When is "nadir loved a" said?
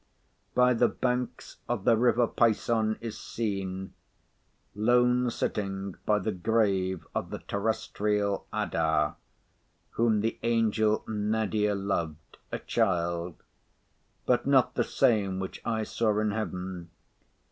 11.07-12.57